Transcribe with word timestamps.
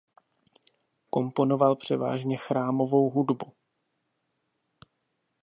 Komponoval 1.09 1.75
převážně 1.75 2.37
chrámovou 2.37 3.09
hudbu. 3.09 3.53